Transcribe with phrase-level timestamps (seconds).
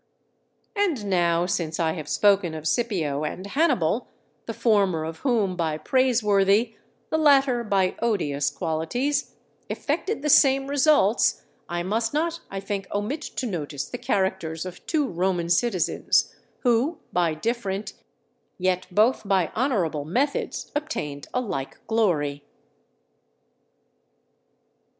[0.75, 4.07] And now, since I have spoken of Scipio and Hannibal,
[4.47, 6.75] the former of whom by praiseworthy,
[7.11, 9.35] the latter by odious qualities,
[9.69, 14.83] effected the same results, I must not, I think, omit to notice the characters of
[14.87, 17.93] two Roman citizens, who by different,
[18.57, 22.43] yet both by honourable methods, obtained a like glory.